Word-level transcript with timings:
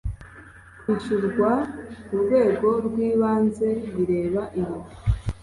kwishyurwa 0.79 1.51
urwego 2.13 2.67
rw 2.85 2.95
ibanze 3.09 3.67
bireba 3.95 4.41
iyo 4.61 4.77